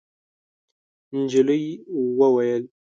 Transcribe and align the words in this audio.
نجلۍ 1.25 1.63
وویل: 2.19 2.63